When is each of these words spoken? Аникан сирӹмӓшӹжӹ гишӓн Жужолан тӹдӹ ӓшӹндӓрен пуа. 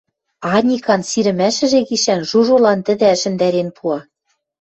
Аникан 0.53 1.01
сирӹмӓшӹжӹ 1.09 1.79
гишӓн 1.87 2.21
Жужолан 2.29 2.79
тӹдӹ 2.85 3.05
ӓшӹндӓрен 3.15 3.69
пуа. 3.77 3.99